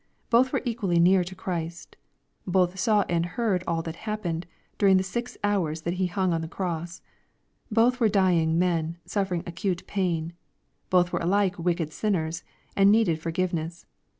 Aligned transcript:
Both 0.31 0.51
were 0.51 0.63
equally 0.65 0.99
near 0.99 1.23
to 1.23 1.35
Christ. 1.35 1.95
Both 2.47 2.79
saw 2.79 3.03
and 3.07 3.23
heard 3.23 3.63
all 3.67 3.83
that 3.83 3.97
happened^ 3.97 4.45
during 4.79 4.97
the 4.97 5.03
six 5.03 5.37
hours 5.43 5.81
that 5.81 5.93
He 5.93 6.09
LuDg 6.09 6.33
on 6.33 6.41
the 6.41 6.47
cross. 6.47 7.03
Both 7.69 7.99
were 7.99 8.09
dying 8.09 8.57
men, 8.57 8.97
and 8.97 8.97
sufl'ering 9.05 9.47
acute 9.47 9.85
pain. 9.85 10.33
Both 10.89 11.13
were 11.13 11.19
alike 11.19 11.59
wicked 11.59 11.93
sinners, 11.93 12.43
and 12.75 12.91
needed 12.91 13.19
forgiveness. 13.21 13.85